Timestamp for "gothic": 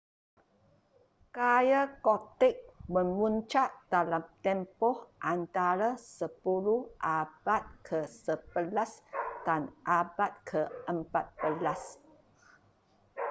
2.05-2.57